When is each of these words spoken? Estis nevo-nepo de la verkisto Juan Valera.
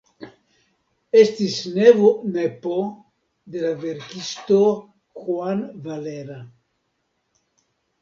Estis 1.23 1.57
nevo-nepo 1.75 2.79
de 3.59 3.63
la 3.67 3.77
verkisto 3.85 4.61
Juan 5.23 5.65
Valera. 5.89 6.43